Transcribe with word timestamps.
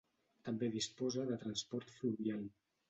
També 0.47 0.69
disposa 0.77 1.29
de 1.31 1.39
transport 1.47 1.95
fluvial. 2.01 2.47